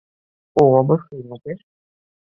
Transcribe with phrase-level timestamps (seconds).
[0.55, 1.59] ওহ অবশ্যই, মুকেশ।